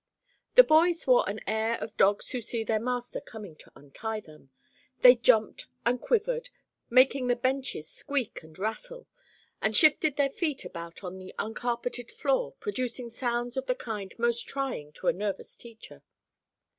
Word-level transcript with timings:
The 0.55 0.63
boys 0.63 1.05
wore 1.05 1.23
the 1.27 1.47
air 1.47 1.77
of 1.79 1.95
dogs 1.95 2.31
who 2.31 2.41
see 2.41 2.63
their 2.63 2.79
master 2.79 3.21
coming 3.21 3.55
to 3.57 3.71
untie 3.75 4.19
them; 4.19 4.49
they 5.01 5.13
jumped 5.13 5.67
and 5.85 6.01
quivered, 6.01 6.49
making 6.89 7.27
the 7.27 7.35
benches 7.35 7.87
squeak 7.87 8.41
and 8.41 8.57
rattle, 8.57 9.05
and 9.61 9.77
shifted 9.77 10.15
their 10.15 10.31
feet 10.31 10.65
about 10.65 11.03
on 11.03 11.19
the 11.19 11.35
uncarpeted 11.37 12.09
floor, 12.09 12.53
producing 12.59 13.11
sounds 13.11 13.55
of 13.55 13.67
the 13.67 13.75
kind 13.75 14.15
most 14.17 14.47
trying 14.47 14.91
to 14.93 15.05
a 15.07 15.13
nervous 15.13 15.55
teacher. 15.55 16.01